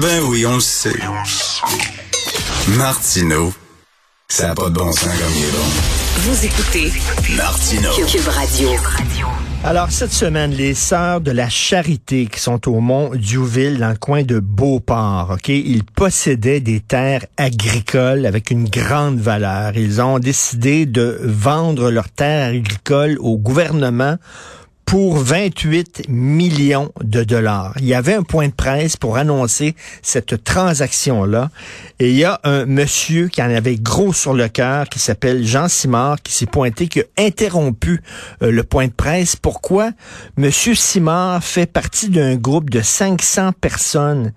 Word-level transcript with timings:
Ben 0.00 0.22
oui, 0.24 0.46
on 0.46 0.54
le 0.54 0.60
sait. 0.60 0.98
Martineau, 2.78 3.52
ça 4.26 4.48
n'a 4.48 4.54
pas 4.54 4.70
de 4.70 4.74
bon 4.74 4.90
sens 4.90 5.04
comme 5.04 5.36
il 5.36 5.44
est 5.44 5.50
bon. 5.50 5.66
Vous 6.16 6.46
écoutez 6.46 6.90
Martineau. 7.36 7.90
Cube 8.06 8.26
Radio. 8.26 8.70
Alors, 9.64 9.90
cette 9.90 10.12
semaine, 10.12 10.52
les 10.52 10.72
Sœurs 10.72 11.20
de 11.20 11.30
la 11.30 11.50
Charité 11.50 12.24
qui 12.26 12.40
sont 12.40 12.70
au 12.70 12.80
Mont 12.80 13.10
Diouville, 13.14 13.78
dans 13.78 13.90
le 13.90 13.96
coin 13.96 14.22
de 14.22 14.40
Beauport, 14.40 15.32
OK? 15.34 15.50
Ils 15.50 15.84
possédaient 15.84 16.60
des 16.60 16.80
terres 16.80 17.26
agricoles 17.36 18.24
avec 18.24 18.50
une 18.50 18.70
grande 18.70 19.20
valeur. 19.20 19.76
Ils 19.76 20.00
ont 20.00 20.18
décidé 20.18 20.86
de 20.86 21.20
vendre 21.22 21.90
leurs 21.90 22.08
terres 22.08 22.48
agricoles 22.48 23.18
au 23.20 23.36
gouvernement 23.36 24.16
pour 24.92 25.16
28 25.16 26.10
millions 26.10 26.92
de 27.02 27.24
dollars. 27.24 27.72
Il 27.78 27.86
y 27.86 27.94
avait 27.94 28.12
un 28.12 28.22
point 28.22 28.48
de 28.48 28.52
presse 28.52 28.98
pour 28.98 29.16
annoncer 29.16 29.74
cette 30.02 30.44
transaction-là. 30.44 31.48
Et 31.98 32.10
il 32.10 32.16
y 32.16 32.24
a 32.24 32.40
un 32.44 32.66
monsieur 32.66 33.28
qui 33.28 33.40
en 33.42 33.48
avait 33.48 33.76
gros 33.76 34.12
sur 34.12 34.34
le 34.34 34.48
cœur, 34.48 34.90
qui 34.90 34.98
s'appelle 34.98 35.46
Jean 35.46 35.68
Simard, 35.68 36.20
qui 36.20 36.34
s'est 36.34 36.44
pointé, 36.44 36.88
qui 36.88 37.00
a 37.00 37.04
interrompu 37.16 38.02
euh, 38.42 38.50
le 38.50 38.64
point 38.64 38.86
de 38.86 38.92
presse. 38.92 39.34
Pourquoi? 39.34 39.92
Monsieur 40.36 40.74
Simard 40.74 41.42
fait 41.42 41.64
partie 41.64 42.10
d'un 42.10 42.36
groupe 42.36 42.68
de 42.68 42.82
500 42.82 43.52
personnes 43.58 44.32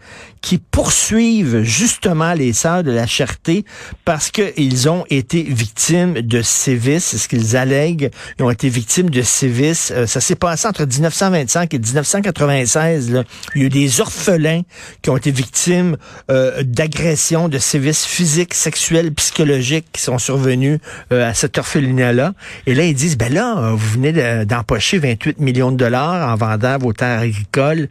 qui 0.45 0.59
poursuivent 0.59 1.63
justement 1.63 2.33
les 2.33 2.53
sœurs 2.53 2.83
de 2.83 2.91
la 2.91 3.07
charité 3.07 3.65
parce 4.05 4.29
qu'ils 4.29 4.87
ont 4.87 5.03
été 5.09 5.41
victimes 5.41 6.13
de 6.21 6.43
sévices, 6.43 7.05
c'est 7.05 7.17
ce 7.17 7.27
qu'ils 7.27 7.57
allèguent. 7.57 8.11
Ils 8.37 8.45
ont 8.45 8.51
été 8.51 8.69
victimes 8.69 9.09
de 9.09 9.23
sévices. 9.23 9.91
Euh, 9.93 10.05
ça 10.05 10.21
s'est 10.21 10.35
entre 10.45 10.85
1925 10.85 11.73
et 11.73 11.79
1996. 11.79 13.11
Là. 13.11 13.23
Il 13.55 13.61
y 13.61 13.63
a 13.63 13.67
eu 13.67 13.69
des 13.69 14.01
orphelins 14.01 14.61
qui 15.01 15.09
ont 15.09 15.17
été 15.17 15.31
victimes 15.31 15.97
euh, 16.29 16.63
d'agressions, 16.63 17.49
de 17.49 17.57
sévices 17.57 18.05
physiques, 18.05 18.53
sexuels, 18.53 19.13
psychologiques 19.13 19.87
qui 19.91 20.01
sont 20.01 20.17
survenus 20.17 20.79
euh, 21.11 21.29
à 21.29 21.33
cet 21.33 21.57
orphelinat-là. 21.57 22.33
Et 22.67 22.75
là, 22.75 22.83
ils 22.83 22.93
disent, 22.93 23.17
ben 23.17 23.33
là, 23.33 23.71
vous 23.71 23.89
venez 23.93 24.45
d'empocher 24.45 24.99
28 24.99 25.39
millions 25.39 25.71
de 25.71 25.77
dollars 25.77 26.29
en 26.29 26.35
vendant 26.35 26.77
vos 26.77 26.93
terres 26.93 27.19
agricoles. 27.19 27.89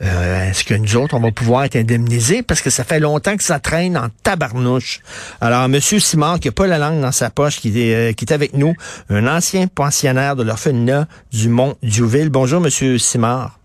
Euh, 0.00 0.48
Est-ce 0.50 0.64
que 0.64 0.74
nous 0.74 0.96
autres, 0.96 1.14
on 1.14 1.20
va 1.20 1.32
pouvoir 1.32 1.64
être 1.64 1.76
indemnisés? 1.76 2.42
Parce 2.42 2.60
que 2.62 2.70
ça 2.70 2.84
fait 2.84 3.00
longtemps 3.00 3.36
que 3.36 3.42
ça 3.42 3.58
traîne 3.58 3.96
en 3.96 4.08
tabarnouche. 4.22 5.00
Alors, 5.40 5.64
M. 5.64 5.80
Simard, 5.80 6.38
qui 6.40 6.48
n'a 6.48 6.52
pas 6.52 6.66
la 6.66 6.78
langue 6.78 7.00
dans 7.00 7.12
sa 7.12 7.30
poche, 7.30 7.56
qui 7.60 7.68
est, 7.80 7.94
euh, 7.94 8.12
qui 8.12 8.24
est 8.24 8.32
avec 8.32 8.54
nous, 8.54 8.74
un 9.10 9.26
ancien 9.26 9.66
pensionnaire 9.66 10.36
de 10.36 10.42
l'orphelinat 10.44 11.08
du 11.32 11.48
Mont-Diouville. 11.48 12.28
Bonjour, 12.28 12.64
M. 12.64 12.98
Simard. 12.98 13.58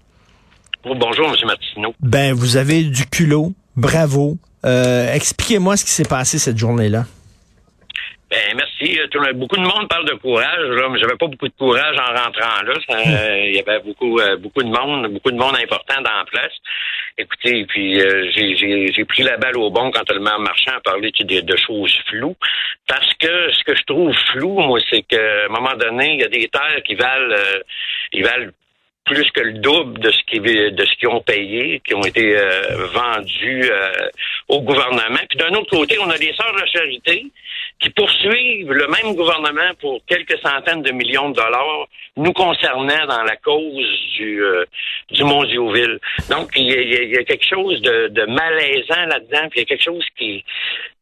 Oh, 0.86 0.95
bonjour, 1.00 1.28
M. 1.28 1.36
Martineau. 1.45 1.94
Ben, 2.02 2.34
vous 2.34 2.58
avez 2.58 2.84
du 2.84 3.06
culot. 3.06 3.54
Bravo. 3.76 4.38
Euh, 4.66 5.14
Expliquez-moi 5.14 5.78
ce 5.78 5.86
qui 5.86 5.92
s'est 5.92 6.04
passé 6.04 6.39
cette 6.39 6.58
journée-là. 6.58 7.06
Ben, 8.34 8.56
merci. 8.58 9.00
Beaucoup 9.36 9.58
de 9.58 9.62
monde 9.62 9.88
parle 9.88 10.06
de 10.09 10.16
courage, 10.16 10.67
là, 10.70 10.89
mais 10.89 10.98
j'avais 11.00 11.17
pas 11.17 11.28
beaucoup 11.28 11.48
de 11.48 11.53
courage 11.53 11.95
en 12.00 12.16
rentrant 12.20 12.64
là. 12.64 12.73
Ça, 12.89 12.98
euh, 12.98 13.42
Il 13.45 13.56
y 13.56 13.59
avait 13.59 13.80
beaucoup, 13.81 14.20
euh, 14.20 14.38
beaucoup 14.38 14.64
de 14.64 14.70
monde, 14.70 15.08
beaucoup 15.14 15.30
de 15.30 15.38
monde 15.38 15.56
important 15.56 16.02
dans 16.02 16.17
la 16.17 16.26
place. 16.26 16.54
Écoutez, 17.16 17.64
puis 17.66 18.02
euh, 18.02 18.31
j'ai- 18.36 18.56
j'ai 18.56 18.92
j'ai 18.92 19.06
pris 19.06 19.22
la 19.22 19.38
balle 19.38 19.56
au 19.58 19.70
bon 19.70 19.92
quand 19.92 20.09
le 20.11 20.20
maire 20.20 20.39
marchand 20.39 20.72
a 20.78 20.81
parlé 20.81 21.11
tu 21.11 21.20
sais, 21.28 21.42
de, 21.42 21.45
de 21.45 21.56
choses 21.58 21.95
floues. 22.08 22.36
Parce 22.88 23.14
que 23.20 23.52
ce 23.52 23.64
que 23.66 23.76
je 23.76 23.84
trouve 23.84 24.16
flou, 24.31 24.59
moi, 24.59 24.80
c'est 24.89 25.04
qu'à 25.04 25.45
un 25.45 25.50
moment 25.50 25.76
donné, 25.76 26.14
il 26.16 26.22
y 26.22 26.23
a 26.23 26.28
des 26.28 26.48
terres 26.48 26.81
qui 26.86 26.95
valent, 26.95 27.31
euh, 27.36 27.59
ils 28.14 28.23
valent 28.23 28.50
plus 29.06 29.30
que 29.32 29.42
le 29.42 29.54
double 29.54 30.00
de 30.00 30.12
ce 30.12 30.20
qu'ils 30.28 30.42
de 30.42 30.86
ce 30.86 30.96
qu'ils 30.98 31.09
ont 31.09 31.22
payé, 31.22 31.82
qui 31.86 31.94
ont 31.94 32.04
été 32.06 32.38
euh, 32.38 32.88
vendus 32.94 33.64
euh, 33.70 33.92
au 34.48 34.62
gouvernement. 34.62 35.20
Puis 35.30 35.38
d'un 35.38 35.54
autre 35.58 35.70
côté, 35.70 35.98
on 36.00 36.10
a 36.10 36.18
des 36.18 36.34
sœurs 36.34 36.54
de 36.54 36.66
charité 36.72 37.26
qui 37.80 37.90
poursuivent 37.90 38.72
le 38.72 38.88
même 38.88 39.14
gouvernement 39.16 39.72
pour 39.82 40.00
quelques 40.08 40.38
centaines 40.42 40.83
de 40.83 40.92
millions 40.92 41.30
de 41.32 41.36
dollars, 41.36 41.88
nous 42.16 42.32
concernant 42.32 43.05
dans 43.08 43.23
la 43.23 43.36
cause 43.38 43.86
du 44.17 44.42
euh, 44.42 44.64
du 45.11 45.23
Mont 45.23 45.44
Diouville. 45.44 46.00
Donc 46.30 46.52
il 46.56 46.67
y, 46.67 46.73
a, 46.73 46.82
y 46.82 47.17
a- 47.17 47.23
quelque 47.26 47.45
chose 47.48 47.82
de, 47.82 48.08
de 48.10 48.26
malaisant 48.26 49.06
là-dedans, 49.08 49.50
puis 49.50 49.60
il 49.60 49.60
y 49.60 49.64
a 49.64 49.66
quelque 49.66 49.83
chose 49.83 50.06
qui 50.17 50.44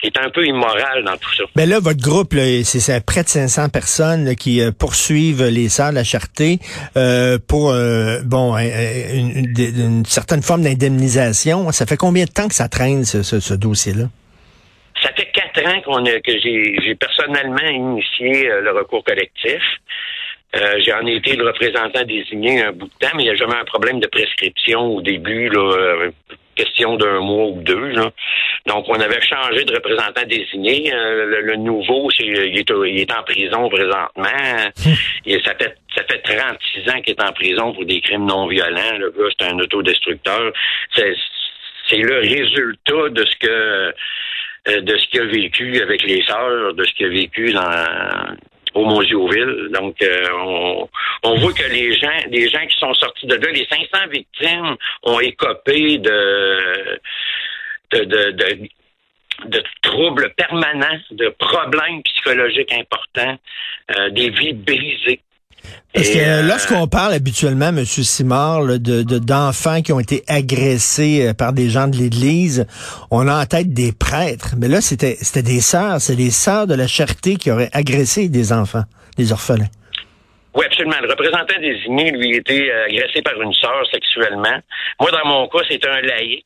qui 0.01 0.07
est 0.07 0.17
un 0.17 0.31
peu 0.31 0.43
immoral 0.47 1.03
dans 1.03 1.15
tout 1.17 1.31
ça. 1.35 1.43
Ben 1.55 1.69
là, 1.69 1.79
votre 1.79 2.01
groupe, 2.01 2.33
c'est 2.63 3.05
près 3.05 3.21
de 3.21 3.27
500 3.27 3.69
personnes 3.69 4.25
là, 4.25 4.33
qui 4.33 4.59
euh, 4.61 4.71
poursuivent 4.71 5.43
les 5.43 5.69
Sœurs 5.69 5.91
de 5.91 5.95
la 5.95 6.03
Charité 6.03 6.57
euh, 6.97 7.37
pour 7.47 7.69
euh, 7.91 8.21
bon 8.23 8.57
une, 8.57 10.05
certaine 10.05 10.41
forme 10.41 10.63
d'indemnisation. 10.63 11.71
Ça 11.71 11.85
fait 11.85 11.97
combien 11.97 12.25
de 12.25 12.31
temps 12.31 12.47
que 12.47 12.55
ça 12.55 12.67
traîne 12.69 13.03
ce, 13.05 13.23
ce- 13.23 13.39
ce 13.39 13.53
dossier-là? 13.53 14.05
Ça 15.03 15.09
fait 15.15 15.29
quatre 15.33 15.65
ans 15.67 15.81
a, 16.05 16.19
que 16.19 16.31
j'ai, 16.43 16.75
j'ai 16.83 16.95
personnellement 16.95 17.67
initié 17.69 18.49
euh, 18.49 18.61
le 18.61 18.71
recours 18.71 19.03
collectif. 19.03 19.61
Euh, 20.53 20.79
j'en 20.85 21.05
ai 21.07 21.15
été 21.15 21.35
le 21.37 21.47
représentant 21.47 22.03
désigné 22.03 22.61
un 22.61 22.71
bout 22.73 22.85
de 22.87 22.91
temps, 22.99 23.13
mais 23.15 23.23
il 23.23 23.27
n'y 23.27 23.31
a 23.31 23.35
jamais 23.35 23.55
un 23.55 23.63
problème 23.65 23.99
de 24.01 24.07
prescription 24.07 24.81
au 24.81 25.01
début, 25.01 25.47
là, 25.49 25.59
euh, 25.77 26.11
question 26.55 26.95
d'un 26.97 27.19
mois 27.19 27.47
ou 27.47 27.61
deux. 27.61 27.89
Là. 27.89 28.11
Donc, 28.67 28.85
on 28.87 28.99
avait 28.99 29.21
changé 29.21 29.63
de 29.63 29.73
représentant 29.73 30.23
désigné. 30.27 30.93
Euh, 30.93 31.25
le, 31.25 31.41
le 31.41 31.55
nouveau, 31.55 32.09
il, 32.19 32.37
est, 32.37 32.49
il 32.49 32.99
est 32.99 33.11
en 33.13 33.23
prison 33.23 33.69
présentement. 33.69 34.71
Et 35.25 35.41
ça 35.43 35.53
fait 35.55 35.75
ça 35.95 36.03
fait 36.09 36.19
36 36.19 36.89
ans 36.89 37.01
qu'il 37.01 37.13
est 37.13 37.23
en 37.23 37.33
prison 37.33 37.73
pour 37.73 37.85
des 37.85 38.01
crimes 38.01 38.25
non 38.25 38.47
violents. 38.47 38.97
Le 38.97 39.11
gars, 39.11 39.33
c'est 39.37 39.47
un 39.47 39.59
autodestructeur. 39.59 40.53
C'est, 40.95 41.13
c'est 41.89 41.97
le 41.97 42.19
résultat 42.19 43.09
de 43.09 43.25
ce 43.25 43.35
que 43.37 43.93
euh, 44.67 44.81
de 44.81 44.95
ce 44.95 45.07
qu'il 45.07 45.21
a 45.21 45.25
vécu 45.25 45.81
avec 45.81 46.03
les 46.03 46.23
sœurs, 46.23 46.73
de 46.75 46.83
ce 46.83 46.93
qu'il 46.93 47.07
a 47.07 47.09
vécu 47.09 47.51
dans 47.51 48.35
au. 48.73 49.69
Donc, 49.69 50.01
euh, 50.01 50.27
on, 50.33 50.89
on 51.23 51.35
voit 51.35 51.53
que 51.53 51.69
les 51.71 51.93
gens, 51.93 52.17
les 52.29 52.49
gens 52.49 52.65
qui 52.65 52.77
sont 52.77 52.93
sortis 52.93 53.27
de 53.27 53.35
là, 53.35 53.51
les 53.51 53.65
500 53.65 54.07
victimes 54.11 54.75
ont 55.03 55.19
écopé 55.19 55.97
de 55.97 56.99
de, 57.93 58.03
de, 58.05 58.31
de 58.31 58.69
de 59.45 59.63
troubles 59.81 60.33
permanents, 60.35 60.99
de 61.11 61.29
problèmes 61.39 62.03
psychologiques 62.03 62.73
importants, 62.73 63.39
euh, 63.97 64.09
des 64.11 64.29
vies 64.29 64.53
brisées. 64.53 65.21
Parce 65.93 66.09
que 66.09 66.17
euh, 66.17 66.41
lorsqu'on 66.43 66.87
parle 66.87 67.13
habituellement, 67.13 67.67
M. 67.69 67.83
Simard, 67.85 68.61
là, 68.61 68.77
de 68.77 69.03
de- 69.03 69.19
d'enfants 69.19 69.81
qui 69.81 69.91
ont 69.91 69.99
été 69.99 70.23
agressés 70.27 71.27
euh, 71.27 71.33
par 71.33 71.51
des 71.53 71.69
gens 71.69 71.87
de 71.87 71.97
l'Église, 71.97 72.65
on 73.11 73.27
a 73.27 73.41
en 73.41 73.45
tête 73.45 73.73
des 73.73 73.91
prêtres. 73.91 74.55
Mais 74.57 74.67
là, 74.69 74.79
c'était 74.81 75.17
c'était 75.19 75.43
des 75.43 75.59
sœurs, 75.61 75.99
c'est 75.99 76.15
les 76.15 76.31
sœurs 76.31 76.65
de 76.67 76.75
la 76.75 76.87
charité 76.87 77.35
qui 77.35 77.51
auraient 77.51 77.69
agressé 77.73 78.29
des 78.29 78.53
enfants, 78.53 78.83
des 79.17 79.31
orphelins. 79.33 79.67
Oui, 80.55 80.65
absolument. 80.65 80.95
Le 81.01 81.09
représentant 81.09 81.59
désigné, 81.61 82.11
lui, 82.11 82.35
était 82.37 82.69
euh, 82.69 82.85
agressé 82.85 83.21
par 83.21 83.39
une 83.41 83.53
sœur 83.53 83.81
sexuellement. 83.91 84.59
Moi, 84.99 85.11
dans 85.11 85.25
mon 85.27 85.47
cas, 85.47 85.59
c'était 85.69 85.87
un 85.89 86.01
laïc. 86.01 86.45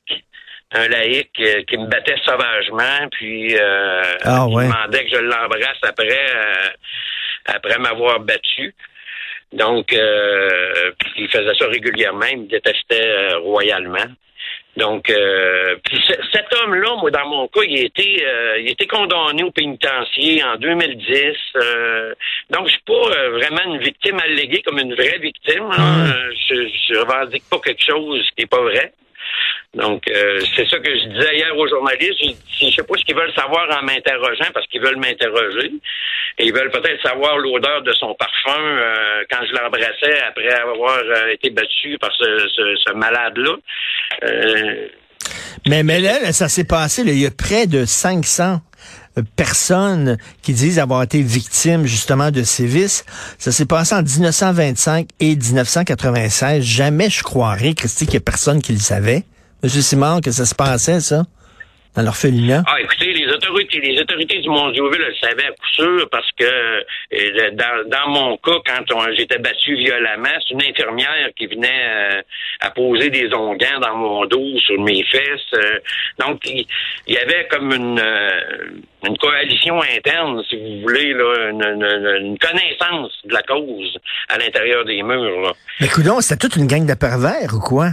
Un 0.72 0.88
laïc 0.90 1.30
euh, 1.40 1.62
qui 1.70 1.78
me 1.78 1.88
battait 1.88 2.16
sauvagement, 2.26 3.08
puis 3.12 3.56
euh, 3.56 4.02
Ah, 4.24 4.46
il 4.50 4.56
demandait 4.56 5.06
que 5.06 5.16
je 5.16 5.22
l'embrasse 5.22 5.78
après, 5.88 6.10
euh, 6.36 6.70
après 7.46 7.78
m'avoir 7.80 8.20
battu. 8.20 8.74
Donc, 9.56 9.94
euh, 9.94 10.92
il 11.18 11.30
faisait 11.30 11.56
ça 11.58 11.68
régulièrement. 11.68 12.26
Il 12.32 12.42
me 12.42 12.48
détestait 12.48 13.08
euh, 13.08 13.40
royalement. 13.40 14.06
Donc, 14.76 15.10
euh, 15.10 15.78
puis 15.86 15.98
cet 16.34 16.54
homme-là, 16.54 16.96
moi, 17.00 17.10
dans 17.10 17.26
mon 17.30 17.48
cas, 17.48 17.62
il 17.66 17.80
a 17.80 17.84
été, 17.84 18.26
euh, 18.28 18.60
il 18.60 18.68
a 18.68 18.72
été 18.72 18.86
condamné 18.86 19.44
au 19.44 19.52
pénitencier 19.52 20.44
en 20.44 20.58
2010. 20.58 21.38
euh, 21.56 22.14
donc, 22.50 22.68
je 22.68 22.72
suis 22.72 22.82
pas 22.86 22.94
euh, 22.94 23.30
vraiment 23.32 23.74
une 23.74 23.80
victime 23.80 24.20
alléguée 24.20 24.62
comme 24.66 24.78
une 24.80 24.94
vraie 24.94 25.18
victime. 25.20 25.70
Euh, 25.72 26.32
je, 26.50 26.68
je 26.90 27.00
revendique 27.00 27.44
pas 27.50 27.60
quelque 27.60 27.84
chose 27.84 28.28
qui 28.36 28.44
est 28.44 28.52
pas 28.52 28.62
vrai. 28.62 28.92
Donc, 29.76 30.04
euh, 30.08 30.40
c'est 30.56 30.68
ça 30.70 30.80
que 30.80 30.90
je 30.90 31.06
disais 31.10 31.36
hier 31.36 31.56
aux 31.58 31.68
journalistes. 31.68 32.16
Je, 32.24 32.66
je 32.68 32.72
sais 32.74 32.84
pas 32.84 32.96
ce 32.98 33.04
qu'ils 33.04 33.16
veulent 33.16 33.34
savoir 33.36 33.68
en 33.78 33.84
m'interrogeant 33.84 34.50
parce 34.54 34.66
qu'ils 34.68 34.82
veulent 34.82 34.98
m'interroger. 34.98 35.72
Et 36.38 36.46
ils 36.46 36.54
veulent 36.54 36.72
peut-être 36.72 37.02
savoir 37.04 37.38
l'odeur 37.38 37.82
de 37.82 37.92
son 37.94 38.16
parfum 38.16 38.60
euh, 38.62 39.24
quand 39.30 39.46
je 39.46 39.54
l'embrassais 39.54 40.20
après 40.28 40.50
avoir 40.50 40.98
euh, 41.00 41.34
été 41.34 41.50
battu 41.50 41.98
par 42.00 42.12
ce, 42.18 42.48
ce, 42.56 42.76
ce 42.86 42.94
malade-là. 42.94 43.56
Euh, 44.24 44.88
Mais, 45.68 45.84
mais 45.84 46.00
là, 46.00 46.32
ça 46.32 46.48
s'est 46.48 46.66
passé, 46.66 47.04
là, 47.04 47.12
il 47.12 47.20
y 47.20 47.26
a 47.26 47.32
près 47.32 47.68
de 47.68 47.86
500 47.86 48.60
euh, 49.18 49.22
personnes 49.36 50.18
qui 50.42 50.54
disent 50.54 50.80
avoir 50.80 51.04
été 51.04 51.22
victimes 51.22 51.86
justement 51.86 52.32
de 52.32 52.44
sévices. 52.44 53.06
Ça 53.38 53.52
s'est 53.52 53.66
passé 53.66 53.96
en 53.96 54.04
1925 54.04 55.08
et 55.20 55.36
1996. 55.36 56.64
Jamais 56.64 57.10
je 57.10 57.24
croirais, 57.24 57.74
Christy, 57.74 58.06
qu'il 58.06 58.16
y 58.16 58.18
a 58.18 58.22
personne 58.22 58.62
qui 58.62 58.74
le 58.74 58.80
savait. 58.80 59.24
Monsieur 59.66 59.82
Simon, 59.82 60.22
que 60.22 60.30
ça 60.30 60.46
se 60.46 60.54
passait, 60.54 61.00
ça? 61.00 61.24
dans 61.96 62.02
l'orphelinat? 62.04 62.62
Ah, 62.68 62.80
écoutez, 62.82 63.14
les 63.14 63.26
autorités, 63.34 63.80
les 63.80 64.00
autorités 64.02 64.40
du 64.42 64.50
Mont-Dioville 64.50 65.00
le 65.00 65.14
savaient 65.16 65.46
à 65.46 65.52
coup 65.52 65.68
sûr 65.74 66.08
parce 66.12 66.30
que 66.38 66.44
euh, 66.44 67.52
dans, 67.54 67.90
dans 67.90 68.10
mon 68.10 68.38
cas, 68.38 68.58
quand 68.66 68.94
on- 68.94 69.12
j'étais 69.18 69.40
battu 69.40 69.76
violemment, 69.78 70.28
c'est 70.46 70.54
une 70.54 70.62
infirmière 70.62 71.30
qui 71.38 71.48
venait 71.48 71.82
euh, 71.88 72.22
à 72.60 72.70
poser 72.72 73.10
des 73.10 73.34
onguents 73.34 73.80
dans 73.82 73.96
mon 73.96 74.26
dos, 74.26 74.60
sur 74.60 74.80
mes 74.84 75.04
fesses. 75.06 75.54
euh. 75.56 75.80
donc, 76.20 76.42
il, 76.46 76.68
y 77.08 77.18
avait 77.18 77.48
comme 77.50 77.72
une, 77.72 77.98
euh, 78.00 78.72
une 79.08 79.18
coalition 79.18 79.82
interne, 79.82 80.44
si 80.50 80.58
vous 80.58 80.82
voulez, 80.82 81.14
là, 81.14 81.50
une, 81.50 81.64
une- 81.64 82.26
une 82.28 82.38
connaissance 82.38 83.14
de 83.24 83.34
la 83.34 83.42
cause 83.44 83.98
à 84.28 84.38
l'intérieur 84.38 84.84
des 84.86 85.02
murs. 85.02 85.42
Là. 85.44 85.54
Mais 85.80 85.88
coudonc, 85.88 86.20
c'était 86.22 86.38
toute 86.46 86.58
une 86.58 86.68
gang 86.68 86.86
de 86.86 86.94
pervers 86.94 87.54
ou 87.54 87.60
quoi? 87.62 87.92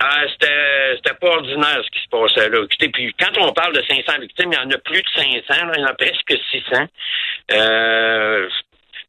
Ah, 0.00 0.22
c'était, 0.30 1.14
pas 1.20 1.28
ordinaire 1.28 1.82
ce 1.84 1.90
qui 1.90 2.04
se 2.04 2.08
passait 2.08 2.48
là. 2.48 2.62
Écoutez, 2.64 2.88
puis 2.88 3.12
quand 3.18 3.36
on 3.40 3.52
parle 3.52 3.74
de 3.74 3.82
500 3.82 4.20
victimes, 4.20 4.52
il 4.52 4.56
y 4.56 4.58
en 4.58 4.70
a 4.70 4.78
plus 4.78 5.02
de 5.02 5.08
500, 5.16 5.66
là, 5.66 5.72
il 5.76 5.80
y 5.80 5.84
en 5.84 5.88
a 5.88 5.94
presque 5.94 6.34
600. 6.52 6.86
Euh, 7.52 8.48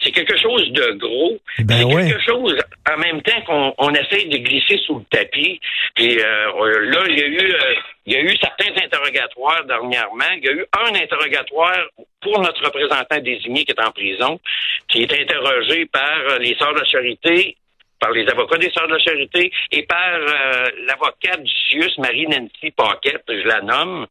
c'est 0.02 0.12
quelque 0.12 0.38
chose 0.38 0.72
de 0.72 0.92
gros. 0.94 1.38
Ben 1.60 1.78
c'est 1.78 1.84
ouais. 1.84 2.08
quelque 2.08 2.24
chose 2.24 2.58
en 2.92 2.98
même 2.98 3.22
temps 3.22 3.42
qu'on 3.46 3.74
on 3.78 3.94
essaye 3.94 4.30
de 4.30 4.38
glisser 4.38 4.80
sous 4.86 5.00
le 5.00 5.06
tapis. 5.12 5.60
Puis 5.94 6.18
euh, 6.20 6.86
là, 6.86 7.04
il 7.08 7.20
y 7.20 7.22
a 7.22 7.28
eu 7.28 7.52
euh, 7.52 7.74
il 8.06 8.14
y 8.14 8.16
a 8.16 8.22
eu 8.22 8.36
certains 8.38 8.72
interrogatoires 8.84 9.66
dernièrement. 9.66 10.32
Il 10.38 10.46
y 10.46 10.50
a 10.50 10.54
eu 10.54 10.66
un 10.86 10.96
interrogatoire 10.96 11.86
pour 12.22 12.40
notre 12.40 12.64
représentant 12.64 13.20
désigné 13.20 13.66
qui 13.66 13.74
est 13.74 13.82
en 13.82 13.92
prison, 13.92 14.40
qui 14.88 15.04
est 15.04 15.14
interrogé 15.14 15.86
par 15.86 16.40
les 16.40 16.56
Sœurs 16.56 16.74
de 16.74 16.86
Charité 16.86 17.58
par 18.00 18.12
les 18.12 18.28
avocats 18.28 18.58
des 18.58 18.72
Sœurs 18.72 18.88
de 18.88 18.94
la 18.94 19.00
Charité 19.00 19.52
et 19.72 19.84
par 19.84 20.14
euh, 20.14 20.66
l'avocate 20.88 21.44
du 21.44 21.54
CIUS, 21.70 21.98
Marie-Nancy 21.98 22.72
Paquette, 22.76 23.24
je 23.28 23.48
la 23.48 23.62
nomme, 23.62 24.08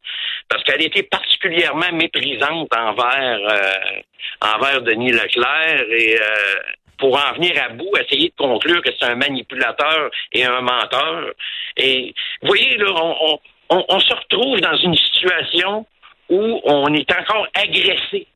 parce 0.49 0.63
qu'elle 0.65 0.83
était 0.83 1.03
particulièrement 1.03 1.93
méprisante 1.93 2.69
envers, 2.77 3.39
euh, 3.51 4.55
envers 4.55 4.83
Denis 4.83 5.13
Leclerc 5.13 5.85
et 5.91 6.17
euh, 6.21 6.55
pour 6.99 7.17
en 7.17 7.33
venir 7.35 7.53
à 7.63 7.69
bout, 7.71 7.97
essayer 7.97 8.29
de 8.29 8.35
conclure 8.37 8.83
que 8.83 8.91
c'est 8.99 9.07
un 9.07 9.15
manipulateur 9.15 10.11
et 10.33 10.45
un 10.45 10.61
menteur. 10.61 11.33
Et 11.77 12.13
vous 12.43 12.49
voyez, 12.49 12.77
là, 12.77 12.87
on, 12.93 13.39
on, 13.71 13.85
on, 13.89 14.01
se 14.01 14.13
retrouve 14.15 14.61
dans 14.61 14.77
une 14.77 14.97
situation 14.97 15.87
où 16.29 16.61
on 16.65 16.93
est 16.95 17.11
encore 17.13 17.47
agressé 17.55 18.27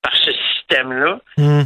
par 0.00 0.14
ce 0.16 0.30
système-là 0.30 1.18
Hmm. 1.36 1.62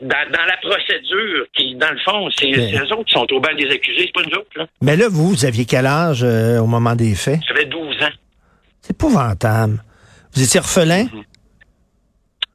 Dans, 0.00 0.30
dans 0.32 0.44
la 0.46 0.56
procédure, 0.62 1.46
qui, 1.54 1.74
dans 1.76 1.90
le 1.90 1.98
fond, 1.98 2.28
c'est 2.36 2.50
Mais- 2.50 2.74
eux 2.78 2.92
autres 2.92 3.04
qui 3.04 3.14
sont 3.14 3.26
au 3.32 3.40
banc 3.40 3.54
des 3.58 3.70
accusés, 3.70 4.06
c'est 4.06 4.12
pas 4.12 4.22
nous 4.28 4.36
autres, 4.38 4.50
là. 4.56 4.66
Mais 4.82 4.96
là, 4.96 5.06
vous, 5.10 5.28
vous 5.30 5.44
aviez 5.44 5.64
quel 5.66 5.86
âge 5.86 6.22
euh, 6.24 6.58
au 6.58 6.66
moment 6.66 6.94
des 6.94 7.14
faits? 7.14 7.40
J'avais 7.46 7.66
12 7.66 8.02
ans. 8.02 8.08
C'est 8.80 8.92
épouvantable. 8.92 9.82
Vous 10.34 10.42
étiez 10.42 10.60
orphelin? 10.60 11.06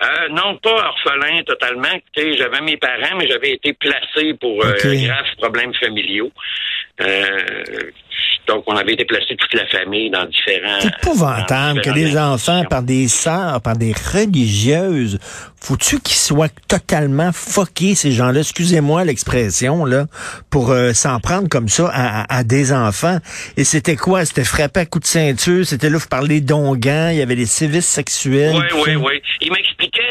Euh, 0.04 0.28
non, 0.30 0.58
pas 0.58 0.88
orphelin 0.90 1.42
totalement. 1.44 1.88
Écoutez, 1.94 2.36
j'avais 2.38 2.60
mes 2.62 2.78
parents, 2.78 3.16
mais 3.18 3.28
j'avais 3.30 3.54
été 3.54 3.74
placé 3.74 4.34
pour 4.34 4.64
euh, 4.66 4.74
Ok. 4.74 4.88
graves 5.06 5.36
problèmes 5.38 5.74
familiaux. 5.76 6.32
Euh, 7.02 7.40
donc, 8.48 8.64
on 8.68 8.76
avait 8.76 8.94
été 8.94 9.06
placé 9.06 9.36
toute 9.36 9.54
la 9.54 9.66
famille 9.68 10.10
dans 10.10 10.26
différents... 10.26 10.80
C'est 10.82 10.94
épouvantable 11.04 11.82
que 11.82 11.90
des 11.92 12.18
enfants, 12.18 12.64
par 12.70 12.84
des 12.84 13.08
sœurs, 13.08 13.62
par 13.62 13.76
des 13.78 13.94
religieuses, 13.94 15.20
faut-tu 15.62 16.00
qu'ils 16.00 16.18
soient 16.18 16.50
totalement 16.68 17.32
fuckés, 17.34 17.96
ces 17.96 18.12
gens-là, 18.12 18.42
excusez-moi 18.42 19.04
l'expression, 19.04 19.86
là, 19.86 20.06
pour 20.50 20.72
euh, 20.72 20.94
s'en 20.94 21.20
prendre 21.20 21.50
comme 21.50 21.70
ça 21.70 21.90
à, 21.92 22.22
à- 22.22 22.38
à 22.40 22.44
des 22.44 22.72
enfants. 22.72 23.18
Et 23.58 23.64
c'était 23.64 23.96
quoi? 23.96 24.26
C'était 24.26 24.44
frappé 24.44 24.82
à 24.82 24.86
coups 24.86 25.04
de 25.06 25.10
ceinture, 25.10 25.66
c'était 25.66 25.90
là, 25.90 25.98
vous 25.98 26.08
parlez 26.08 26.42
d'onguents, 26.42 27.10
il 27.12 27.18
y 27.18 27.22
avait 27.22 27.36
des 27.36 27.46
sévices 27.48 27.88
sexuels. 27.88 28.56
Oui, 28.56 28.84
oui, 28.86 28.96
oui. 28.96 29.22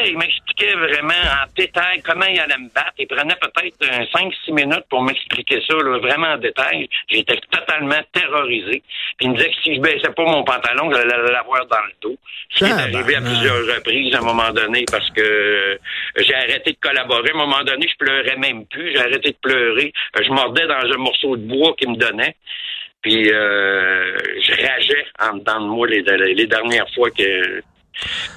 Il 0.07 0.17
m'expliquait, 0.17 0.73
vraiment 0.73 1.13
en 1.13 1.47
détail 1.55 2.01
comment 2.03 2.25
il 2.25 2.39
allait 2.39 2.57
me 2.57 2.69
battre. 2.69 2.93
Il 2.99 3.07
prenait 3.07 3.35
peut-être 3.41 3.77
5-6 3.79 4.53
minutes 4.53 4.85
pour 4.89 5.01
m'expliquer 5.01 5.61
ça, 5.67 5.75
là, 5.75 5.97
vraiment 5.99 6.33
en 6.33 6.37
détail. 6.37 6.87
J'étais 7.09 7.39
totalement 7.49 8.01
terrorisé. 8.13 8.83
Puis 9.17 9.25
il 9.25 9.31
me 9.31 9.35
disait 9.35 9.49
que 9.49 9.55
si 9.63 9.75
je 9.75 9.81
baissais 9.81 10.11
pas 10.15 10.23
mon 10.23 10.43
pantalon, 10.43 10.91
j'allais 10.91 11.31
l'avoir 11.31 11.65
dans 11.65 11.85
le 11.87 11.93
dos. 12.01 12.17
Ce 12.51 12.65
qui 12.65 12.71
est 12.71 12.73
arrivé 12.73 13.15
à 13.15 13.21
plusieurs 13.21 13.75
reprises 13.75 14.15
à 14.15 14.19
un 14.19 14.21
moment 14.21 14.51
donné 14.51 14.85
parce 14.91 15.09
que 15.11 15.21
euh, 15.21 15.77
j'ai 16.17 16.35
arrêté 16.35 16.71
de 16.71 16.77
collaborer. 16.81 17.31
À 17.31 17.35
un 17.35 17.45
moment 17.45 17.63
donné, 17.63 17.87
je 17.87 17.97
pleurais 17.97 18.37
même 18.37 18.65
plus. 18.67 18.91
J'ai 18.91 18.99
arrêté 18.99 19.31
de 19.31 19.37
pleurer. 19.41 19.91
Euh, 20.17 20.23
Je 20.23 20.29
mordais 20.29 20.67
dans 20.67 20.93
un 20.93 20.97
morceau 20.97 21.35
de 21.35 21.43
bois 21.47 21.73
qu'il 21.77 21.89
me 21.91 21.97
donnait. 21.97 22.35
Puis 23.01 23.29
euh, 23.31 24.17
je 24.41 24.51
rageais 24.51 25.05
en 25.19 25.37
dedans 25.37 25.61
de 25.61 25.67
moi 25.67 25.87
les, 25.87 26.01
les 26.33 26.47
dernières 26.47 26.89
fois 26.95 27.09
que, 27.11 27.61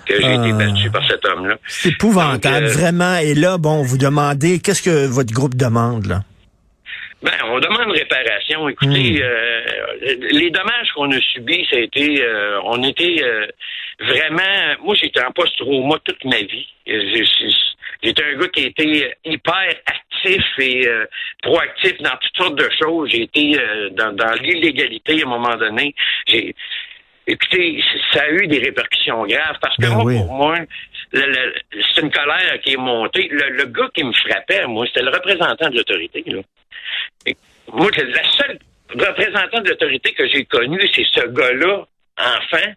que 0.06 0.20
j'ai 0.20 0.34
été 0.34 0.52
battu 0.52 0.90
par 0.90 1.06
cet 1.08 1.24
homme-là. 1.24 1.56
C'est 1.66 1.90
épouvantable, 1.90 2.66
Donc, 2.66 2.76
euh, 2.76 2.78
vraiment. 2.80 3.16
Et 3.18 3.34
là, 3.34 3.58
bon, 3.58 3.82
vous 3.82 3.98
demandez, 3.98 4.60
qu'est-ce 4.60 4.82
que 4.82 5.06
votre 5.06 5.32
groupe 5.32 5.54
demande, 5.54 6.06
là? 6.06 6.20
Ben, 7.20 7.32
on 7.46 7.58
demande 7.58 7.90
réparation. 7.90 8.68
Écoutez, 8.68 9.20
euh, 9.20 9.60
les 10.30 10.50
dommages 10.50 10.88
qu'on 10.94 11.10
a 11.10 11.20
subis, 11.20 11.66
ça 11.68 11.76
a 11.76 11.80
été, 11.80 12.22
euh, 12.22 12.60
on 12.62 12.80
était 12.84 13.16
euh, 13.22 13.46
vraiment. 13.98 14.76
Moi, 14.84 14.94
j'étais 14.94 15.24
en 15.24 15.32
post-trauma 15.32 15.96
toute 16.04 16.24
ma 16.24 16.38
vie. 16.38 16.68
J'étais 16.86 18.22
un 18.22 18.38
gars 18.38 18.48
qui 18.48 18.62
était 18.66 19.16
hyper 19.24 19.74
actif 19.86 20.44
et 20.58 20.86
euh, 20.86 21.06
proactif 21.42 22.00
dans 22.00 22.16
toutes 22.20 22.36
sortes 22.36 22.58
de 22.58 22.70
choses. 22.80 23.10
J'ai 23.10 23.22
été 23.22 23.58
euh, 23.58 23.90
dans, 23.90 24.12
dans 24.14 24.32
l'illégalité 24.40 25.20
à 25.20 25.26
un 25.26 25.28
moment 25.28 25.56
donné. 25.56 25.96
J'ai 26.28 26.54
Écoutez, 27.30 27.82
ça 28.12 28.22
a 28.22 28.30
eu 28.30 28.46
des 28.46 28.58
répercussions 28.58 29.24
graves 29.26 29.58
parce 29.60 29.76
que 29.76 29.82
Ben 29.82 29.94
moi, 29.94 30.04
oui. 30.04 30.16
pour 30.16 30.32
moi, 30.32 30.56
c'est 31.12 32.00
une 32.00 32.10
colère 32.10 32.58
qui 32.64 32.72
est 32.72 32.78
montée. 32.78 33.28
Le, 33.30 33.50
le 33.50 33.66
gars 33.66 33.88
qui 33.94 34.02
me 34.02 34.12
frappait, 34.12 34.66
moi, 34.66 34.86
c'était 34.86 35.02
le 35.02 35.10
représentant 35.10 35.68
de 35.68 35.76
l'autorité. 35.76 36.24
Moi, 37.70 37.90
la 37.96 38.30
seule 38.30 38.58
représentant 38.94 39.60
de 39.60 39.68
l'autorité 39.68 40.12
que 40.12 40.26
j'ai 40.26 40.44
connue, 40.44 40.80
c'est 40.94 41.04
ce 41.14 41.26
gars-là, 41.26 41.86
enfant, 42.18 42.72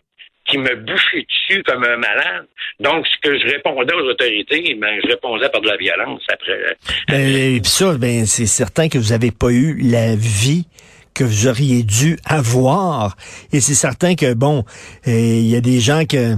qui 0.46 0.58
me 0.58 0.76
bouchait 0.76 1.26
dessus 1.30 1.64
comme 1.64 1.84
un 1.84 1.98
malade. 1.98 2.46
Donc, 2.80 3.06
ce 3.08 3.18
que 3.22 3.40
je 3.40 3.46
répondais 3.46 3.94
aux 3.94 4.10
autorités, 4.10 4.76
ben, 4.76 5.00
je 5.04 5.08
répondais 5.08 5.48
par 5.50 5.62
de 5.62 5.68
la 5.68 5.78
violence 5.78 6.24
après. 6.32 6.76
Ben, 7.08 7.22
et 7.22 7.62
puis 7.62 7.70
ça, 7.70 7.98
ben, 7.98 8.26
c'est 8.26 8.48
certain 8.48 8.90
que 8.90 8.98
vous 8.98 9.12
n'avez 9.12 9.32
pas 9.32 9.52
eu 9.52 9.78
la 9.82 10.16
vie 10.16 10.66
que 11.14 11.24
vous 11.24 11.48
auriez 11.48 11.84
dû 11.84 12.18
avoir. 12.26 13.16
Et 13.52 13.60
c'est 13.60 13.74
certain 13.74 14.16
que, 14.16 14.34
bon, 14.34 14.66
euh, 15.08 15.12
il 15.12 15.48
y 15.48 15.56
a 15.56 15.62
des 15.62 15.80
gens 15.80 16.06
que 16.06 16.36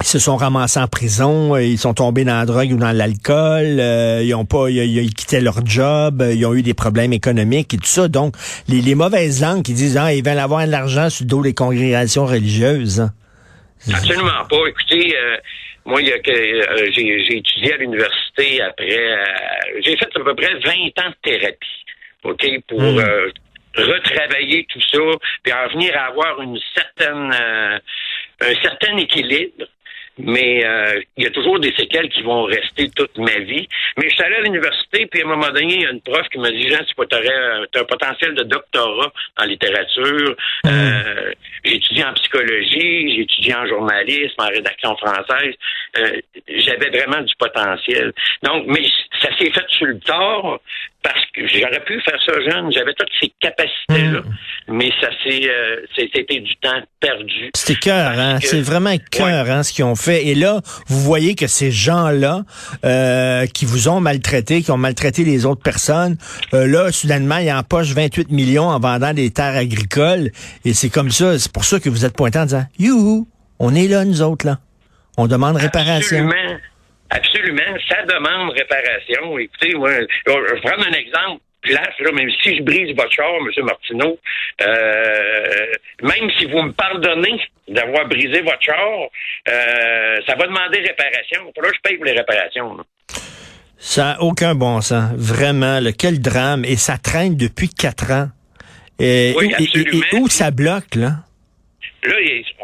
ils 0.00 0.06
se 0.06 0.18
sont 0.20 0.36
ramassés 0.36 0.78
en 0.78 0.86
prison, 0.86 1.56
euh, 1.56 1.62
ils 1.62 1.78
sont 1.78 1.92
tombés 1.94 2.24
dans 2.24 2.38
la 2.38 2.46
drogue 2.46 2.70
ou 2.72 2.76
dans 2.76 2.92
l'alcool, 2.92 3.80
euh, 3.80 4.22
ils 4.22 4.32
ont 4.34 4.44
pas, 4.44 4.70
ils, 4.70 4.78
ils 4.78 5.12
quittaient 5.14 5.40
leur 5.40 5.66
job, 5.66 6.24
ils 6.32 6.46
ont 6.46 6.54
eu 6.54 6.62
des 6.62 6.74
problèmes 6.74 7.12
économiques 7.12 7.74
et 7.74 7.78
tout 7.78 7.86
ça. 7.86 8.06
Donc, 8.06 8.34
les, 8.68 8.80
les 8.80 8.94
mauvaises 8.94 9.42
langues 9.42 9.64
qui 9.64 9.72
disent, 9.72 9.96
ah, 9.96 10.14
ils 10.14 10.24
veulent 10.24 10.38
avoir 10.38 10.64
de 10.66 10.70
l'argent 10.70 11.10
sur 11.10 11.24
le 11.24 11.28
dos 11.28 11.42
des 11.42 11.54
congrégations 11.54 12.26
religieuses. 12.26 13.00
hein. 13.00 13.10
Absolument 13.92 14.44
pas. 14.48 14.68
Écoutez, 14.68 15.16
euh, 15.16 15.36
moi, 15.84 16.00
il 16.00 16.08
y 16.08 16.12
a 16.12 16.18
que 16.20 16.30
euh, 16.30 16.90
j'ai, 16.92 17.36
étudié 17.36 17.72
à 17.72 17.76
l'université 17.78 18.62
après. 18.62 18.98
j'ai 19.84 19.96
fait 19.96 20.06
à 20.14 20.24
peu 20.24 20.34
près 20.36 20.54
20 20.64 20.70
ans 20.70 21.10
de 21.10 21.30
thérapie, 21.30 21.84
ok, 22.22 22.46
pour 22.68 22.80
Mm. 22.80 23.02
Euh, 23.78 23.86
retravailler 23.86 24.66
tout 24.68 24.80
ça, 24.92 24.98
puis 25.42 25.52
en 25.52 25.68
venir 25.68 25.96
à 25.96 26.06
avoir 26.06 26.40
une 26.40 26.58
certaine, 26.74 27.32
euh, 27.32 27.78
un 28.40 28.54
certain 28.62 28.96
équilibre. 28.96 29.64
Mais 30.20 30.64
euh, 30.66 31.00
il 31.16 31.24
y 31.24 31.26
a 31.28 31.30
toujours 31.30 31.60
des 31.60 31.72
séquelles 31.76 32.08
qui 32.08 32.22
vont 32.22 32.42
rester 32.42 32.90
toute 32.90 33.16
ma 33.18 33.38
vie. 33.38 33.68
Mais 33.96 34.08
je 34.08 34.14
suis 34.14 34.24
allé 34.24 34.34
à 34.34 34.40
l'université, 34.40 35.06
puis 35.06 35.22
à 35.22 35.24
un 35.24 35.28
moment 35.28 35.48
donné, 35.50 35.74
il 35.74 35.82
y 35.82 35.86
a 35.86 35.90
une 35.90 36.00
prof 36.00 36.28
qui 36.30 36.38
m'a 36.38 36.50
dit 36.50 36.68
Jean, 36.68 36.78
tu 36.84 37.16
as 37.16 37.80
un 37.80 37.84
potentiel 37.84 38.34
de 38.34 38.42
doctorat 38.42 39.12
en 39.36 39.44
littérature. 39.44 40.34
Euh, 40.66 41.32
j'ai 41.64 41.76
étudié 41.76 42.04
en 42.04 42.14
psychologie, 42.14 43.14
j'ai 43.14 43.20
étudié 43.22 43.54
en 43.54 43.66
journalisme, 43.66 44.34
en 44.38 44.48
rédaction 44.48 44.96
française. 44.96 45.54
Euh, 45.98 46.20
J'avais 46.48 46.90
vraiment 46.90 47.22
du 47.22 47.34
potentiel. 47.36 48.12
Donc, 48.42 48.66
mais 48.66 48.84
ça 49.22 49.28
s'est 49.38 49.50
fait 49.50 49.66
sur 49.68 49.86
le 49.86 50.00
tard 50.00 50.58
j'aurais 51.52 51.84
pu 51.84 52.00
faire 52.00 52.18
ça 52.24 52.32
jeune. 52.40 52.72
J'avais 52.72 52.94
toutes 52.94 53.08
ces 53.20 53.32
capacités-là, 53.40 54.22
mais 54.68 54.90
ça 55.00 55.08
s'est, 55.22 55.48
euh, 55.48 55.80
c'était 55.96 56.40
du 56.40 56.56
temps 56.56 56.80
perdu. 57.00 57.50
C'était 57.54 57.78
cœur, 57.78 58.18
hein? 58.18 58.38
C'est 58.40 58.60
vraiment 58.60 58.94
cœur, 59.10 59.50
hein, 59.50 59.62
ce 59.62 59.72
qu'ils 59.72 59.84
ont 59.84 59.96
fait. 59.96 60.26
Et 60.26 60.34
là, 60.34 60.60
vous 60.86 61.00
voyez 61.00 61.34
que 61.34 61.46
ces 61.46 61.70
gens-là, 61.70 62.44
euh, 62.84 63.46
qui 63.46 63.64
vous 63.64 63.88
ont 63.88 64.00
maltraité, 64.00 64.62
qui 64.62 64.70
ont 64.70 64.76
maltraité 64.76 65.24
les 65.24 65.46
autres 65.46 65.62
personnes, 65.62 66.16
euh, 66.54 66.66
là, 66.66 66.92
soudainement, 66.92 67.38
ils 67.38 67.52
empochent 67.52 67.92
28 67.92 68.30
millions 68.30 68.68
en 68.68 68.78
vendant 68.78 69.14
des 69.14 69.30
terres 69.30 69.56
agricoles. 69.56 70.30
Et 70.64 70.74
c'est 70.74 70.90
comme 70.90 71.10
ça, 71.10 71.38
c'est 71.38 71.52
pour 71.52 71.64
ça 71.64 71.80
que 71.80 71.88
vous 71.88 72.04
êtes 72.04 72.16
pointé 72.16 72.38
en 72.38 72.44
disant, 72.44 72.64
youhou, 72.78 73.28
on 73.58 73.74
est 73.74 73.88
là, 73.88 74.04
nous 74.04 74.22
autres, 74.22 74.46
là. 74.46 74.58
On 75.16 75.26
demande 75.26 75.56
réparation. 75.56 76.28
Absolument. 76.28 76.58
Absolument. 77.10 77.76
Ça 77.88 78.02
demande 78.04 78.50
réparation. 78.50 79.38
Écoutez, 79.38 79.74
moi, 79.74 79.90
je 80.26 80.32
vais 80.32 80.60
prendre 80.60 80.86
un 80.86 80.92
exemple 80.92 81.40
place, 81.62 81.94
là, 82.00 82.12
même 82.12 82.30
si 82.42 82.56
je 82.56 82.62
brise 82.62 82.94
votre 82.96 83.10
char, 83.12 83.32
M. 83.34 83.64
Martineau, 83.64 84.18
euh, 84.62 85.66
même 86.02 86.30
si 86.38 86.46
vous 86.46 86.62
me 86.62 86.72
pardonnez 86.72 87.40
d'avoir 87.66 88.06
brisé 88.06 88.40
votre 88.42 88.60
char, 88.62 88.78
euh, 89.48 90.16
ça 90.26 90.34
va 90.36 90.46
demander 90.46 90.78
réparation. 90.78 91.52
Là, 91.60 91.68
je 91.74 91.80
paye 91.82 91.96
pour 91.96 92.04
les 92.06 92.12
réparations. 92.12 92.76
là. 92.76 92.84
Ça 93.80 94.04
n'a 94.04 94.22
aucun 94.22 94.54
bon 94.54 94.80
sens. 94.80 95.10
Vraiment, 95.16 95.80
là, 95.80 95.90
quel 95.92 96.20
drame. 96.20 96.64
Et 96.64 96.76
ça 96.76 96.96
traîne 96.98 97.36
depuis 97.36 97.68
quatre 97.68 98.10
ans. 98.12 98.28
Et, 98.98 99.34
Oui, 99.36 99.46
et- 99.46 99.50
et- 99.50 99.54
absolument. 99.54 100.04
et 100.12 100.16
où 100.16 100.28
ça 100.28 100.50
bloque, 100.50 100.94
là? 100.96 101.12
Là, 102.04 102.14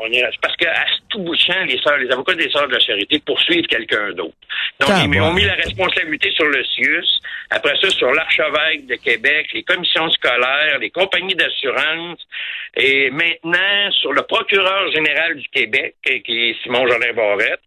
on 0.04 0.12
est- 0.12 0.20
c'est 0.30 0.40
parce 0.40 0.56
qu'à 0.56 0.84
tout 1.08 1.18
bout 1.20 1.34
de 1.34 1.40
champ, 1.40 1.64
les 1.66 1.78
sœurs, 1.78 1.98
les 1.98 2.10
avocats 2.10 2.34
des 2.34 2.50
sœurs 2.50 2.68
de 2.68 2.74
la 2.74 2.80
charité 2.80 3.18
poursuivent 3.20 3.66
quelqu'un 3.66 4.12
d'autre. 4.12 4.34
Donc, 4.80 4.90
Ah, 4.92 5.02
ils 5.04 5.20
ont 5.20 5.32
mis 5.32 5.44
la 5.44 5.54
responsabilité 5.54 6.30
sur 6.32 6.46
le 6.46 6.64
CIUS, 6.64 7.20
après 7.50 7.74
ça 7.80 7.90
sur 7.90 8.12
l'archevêque 8.12 8.86
de 8.86 8.96
Québec, 8.96 9.48
les 9.54 9.62
commissions 9.62 10.10
scolaires, 10.10 10.78
les 10.80 10.90
compagnies 10.90 11.34
d'assurance, 11.34 12.20
et 12.76 13.10
maintenant 13.10 13.90
sur 14.00 14.12
le 14.12 14.22
procureur 14.22 14.90
général 14.92 15.36
du 15.36 15.48
Québec, 15.48 15.94
qui 16.04 16.50
est 16.50 16.56
Simon 16.62 16.86
Jolin 16.86 17.12
Barrette. 17.14 17.60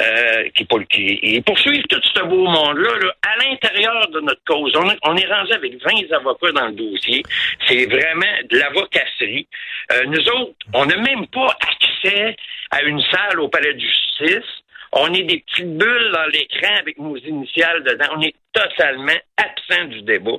Euh, 0.00 0.48
qui, 0.54 0.64
qui- 0.90 1.18
ils 1.22 1.42
poursuivent 1.42 1.82
tout 1.88 2.00
ce 2.14 2.22
beau 2.22 2.46
monde-là 2.46 2.90
là, 3.00 3.12
à 3.26 3.36
l'intérieur 3.44 4.08
de 4.10 4.20
notre 4.20 4.42
cause. 4.46 4.72
On, 4.76 4.88
est- 4.90 4.98
on 5.02 5.16
est 5.16 5.26
rendu 5.26 5.52
avec 5.52 5.72
20 5.82 6.12
avocats 6.16 6.52
dans 6.52 6.66
le 6.66 6.72
dossier. 6.72 7.22
C'est 7.66 7.84
vraiment 7.86 8.36
de 8.48 8.58
l'avocasserie. 8.58 9.48
Euh, 9.92 10.04
nous 10.06 10.28
autres, 10.28 10.54
on 10.72 10.86
n'a 10.86 10.96
même 10.98 11.26
pas 11.26 11.48
accès 11.60 12.36
à 12.70 12.82
une 12.82 13.00
salle 13.10 13.40
au 13.40 13.48
palais 13.48 13.74
de 13.74 13.80
justice. 13.80 14.48
On 14.92 15.12
est 15.14 15.24
des 15.24 15.38
petites 15.40 15.76
bulles 15.76 16.10
dans 16.12 16.26
l'écran 16.32 16.74
avec 16.78 16.96
nos 16.98 17.16
initiales 17.16 17.82
dedans. 17.82 18.06
On 18.16 18.22
est 18.22 18.34
totalement 18.52 19.18
absent 19.36 19.84
du 19.86 20.02
débat. 20.02 20.38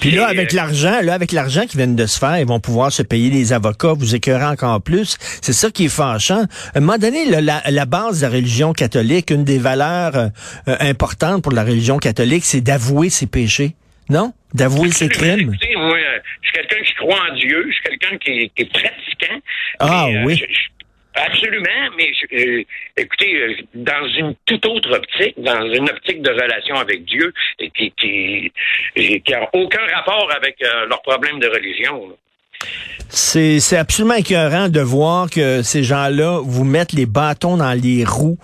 Puis 0.00 0.12
là, 0.12 0.28
avec 0.28 0.52
euh, 0.54 0.56
l'argent, 0.56 1.00
là, 1.02 1.12
avec 1.12 1.30
l'argent 1.32 1.66
qui 1.66 1.76
vient 1.76 1.86
de 1.88 2.06
se 2.06 2.18
faire, 2.18 2.38
ils 2.38 2.46
vont 2.46 2.60
pouvoir 2.60 2.90
se 2.90 3.02
payer 3.02 3.28
les 3.30 3.52
avocats, 3.52 3.92
vous 3.92 4.14
écœurer 4.14 4.44
encore 4.46 4.80
plus. 4.80 5.18
C'est 5.42 5.52
ça 5.52 5.70
qui 5.70 5.86
est 5.86 5.88
fâchant. 5.90 6.44
À 6.74 6.78
un 6.78 6.80
moment 6.80 6.96
donné, 6.98 7.26
là, 7.26 7.40
la, 7.42 7.62
la 7.68 7.84
base 7.84 8.20
de 8.20 8.26
la 8.26 8.32
religion 8.32 8.72
catholique, 8.72 9.30
une 9.30 9.44
des 9.44 9.58
valeurs 9.58 10.16
euh, 10.16 10.28
euh, 10.68 10.76
importantes 10.80 11.42
pour 11.42 11.52
la 11.52 11.64
religion 11.64 11.98
catholique, 11.98 12.44
c'est 12.46 12.62
d'avouer 12.62 13.10
ses 13.10 13.26
péchés. 13.26 13.74
Non? 14.08 14.32
D'avouer 14.54 14.90
ses 14.90 15.08
crimes? 15.08 15.52
Écoutez, 15.52 15.76
moi, 15.76 15.98
je 16.40 16.48
suis 16.48 16.52
quelqu'un 16.56 16.82
qui 16.82 16.94
croit 16.94 17.18
en 17.30 17.34
Dieu, 17.34 17.66
je 17.68 17.72
suis 17.74 17.82
quelqu'un 17.82 18.16
qui, 18.16 18.30
est- 18.30 18.48
qui 18.56 18.62
est 18.62 18.72
pratiquant. 18.72 19.40
Ah, 19.80 20.06
Mais, 20.08 20.16
euh, 20.16 20.24
oui. 20.24 20.36
je- 20.36 20.44
je- 20.54 20.77
absolument, 21.26 21.94
mais 21.96 22.10
euh, 22.32 22.62
écoutez, 22.96 23.34
euh, 23.36 23.54
dans 23.74 24.08
une 24.08 24.34
toute 24.46 24.64
autre 24.66 24.96
optique, 24.96 25.34
dans 25.38 25.70
une 25.72 25.88
optique 25.88 26.22
de 26.22 26.30
relation 26.30 26.76
avec 26.76 27.04
Dieu, 27.04 27.32
et 27.58 27.70
qui 27.70 27.92
qui 27.92 28.52
qui 28.94 29.34
a 29.34 29.48
aucun 29.52 29.86
rapport 29.94 30.30
avec 30.34 30.56
euh, 30.62 30.86
leurs 30.86 31.02
problèmes 31.02 31.40
de 31.40 31.48
religion. 31.48 32.16
C'est 33.08 33.60
c'est 33.60 33.76
absolument 33.76 34.16
écœurant 34.16 34.68
de 34.68 34.80
voir 34.80 35.30
que 35.30 35.62
ces 35.62 35.82
gens-là 35.82 36.40
vous 36.42 36.64
mettent 36.64 36.92
les 36.92 37.06
bâtons 37.06 37.56
dans 37.56 37.72
les 37.72 38.04
roues. 38.04 38.38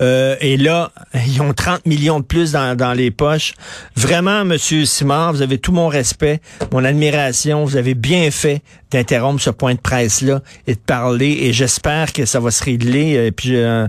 Euh, 0.00 0.36
et 0.40 0.56
là, 0.56 0.92
ils 1.26 1.40
ont 1.42 1.52
30 1.52 1.86
millions 1.86 2.20
de 2.20 2.24
plus 2.24 2.52
dans, 2.52 2.76
dans 2.76 2.92
les 2.92 3.10
poches. 3.10 3.54
Vraiment, 3.96 4.44
Monsieur 4.44 4.84
Simard, 4.84 5.32
vous 5.32 5.42
avez 5.42 5.58
tout 5.58 5.72
mon 5.72 5.88
respect, 5.88 6.40
mon 6.72 6.84
admiration. 6.84 7.64
Vous 7.64 7.76
avez 7.76 7.94
bien 7.94 8.30
fait 8.30 8.62
d'interrompre 8.90 9.40
ce 9.40 9.50
point 9.50 9.74
de 9.74 9.80
presse-là 9.80 10.40
et 10.66 10.74
de 10.74 10.80
parler. 10.80 11.38
Et 11.42 11.52
j'espère 11.52 12.12
que 12.12 12.24
ça 12.24 12.40
va 12.40 12.50
se 12.50 12.64
régler. 12.64 13.26
Et 13.26 13.32
puis, 13.32 13.56
euh, 13.56 13.86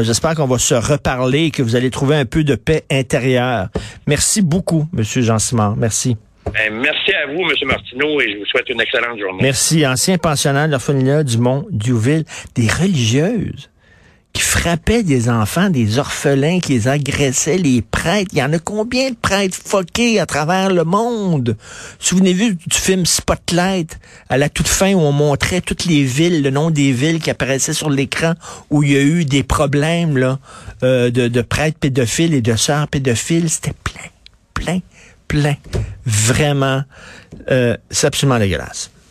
j'espère 0.00 0.34
qu'on 0.34 0.46
va 0.46 0.58
se 0.58 0.74
reparler 0.74 1.44
et 1.44 1.50
que 1.50 1.62
vous 1.62 1.76
allez 1.76 1.90
trouver 1.90 2.16
un 2.16 2.24
peu 2.24 2.44
de 2.44 2.54
paix 2.54 2.84
intérieure. 2.90 3.68
Merci 4.06 4.42
beaucoup, 4.42 4.86
Monsieur 4.92 5.22
Jean 5.22 5.38
Simard. 5.38 5.76
Merci. 5.76 6.16
Ben, 6.52 6.74
merci 6.74 7.12
à 7.14 7.26
vous, 7.32 7.40
M. 7.40 7.68
Martineau, 7.68 8.20
et 8.20 8.32
je 8.32 8.38
vous 8.38 8.46
souhaite 8.46 8.68
une 8.68 8.80
excellente 8.80 9.18
journée. 9.18 9.38
Merci. 9.40 9.86
Ancien 9.86 10.18
pensionnaire 10.18 10.66
de 10.66 10.72
l'orphelinat 10.72 11.22
du 11.22 11.38
Mont 11.38 11.66
Diouville, 11.70 12.24
des 12.56 12.68
religieuses 12.68 13.70
qui 14.32 14.42
frappaient 14.42 15.02
des 15.02 15.28
enfants, 15.28 15.68
des 15.68 15.98
orphelins, 15.98 16.60
qui 16.60 16.72
les 16.72 16.88
agressaient, 16.88 17.58
les 17.58 17.82
prêtres. 17.82 18.30
Il 18.32 18.38
y 18.38 18.42
en 18.42 18.52
a 18.52 18.58
combien 18.58 19.10
de 19.10 19.16
prêtres 19.16 19.58
foqués 19.62 20.20
à 20.20 20.26
travers 20.26 20.70
le 20.72 20.84
monde? 20.84 21.56
Souvenez-vous 21.98 22.54
du 22.54 22.78
film 22.78 23.04
Spotlight, 23.04 23.98
à 24.28 24.38
la 24.38 24.48
toute 24.48 24.68
fin 24.68 24.94
où 24.94 25.00
on 25.00 25.12
montrait 25.12 25.60
toutes 25.60 25.84
les 25.84 26.04
villes, 26.04 26.42
le 26.42 26.50
nom 26.50 26.70
des 26.70 26.92
villes 26.92 27.20
qui 27.20 27.30
apparaissaient 27.30 27.74
sur 27.74 27.90
l'écran, 27.90 28.34
où 28.70 28.82
il 28.82 28.92
y 28.92 28.96
a 28.96 29.02
eu 29.02 29.24
des 29.24 29.42
problèmes 29.42 30.16
là, 30.16 30.38
euh, 30.82 31.10
de, 31.10 31.42
prêtres 31.42 31.78
pédophiles 31.78 32.34
et 32.34 32.42
de 32.42 32.56
sœurs 32.56 32.88
pédophiles. 32.88 33.50
C'était 33.50 33.74
plein, 33.84 34.08
plein, 34.54 34.80
plein. 35.28 35.56
Vraiment, 36.06 36.84
euh, 37.50 37.76
c'est 37.90 38.06
absolument 38.06 38.38
dégueulasse. 38.38 38.92